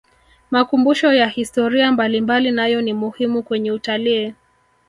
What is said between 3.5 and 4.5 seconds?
utalii